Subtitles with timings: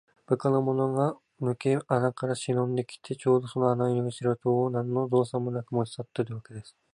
[0.25, 6.77] 部下のものがぬけ穴からしのんできて、ちょうどその穴の入り口にある塔を、なんのぞうさもなく持ちさったというわけですよ。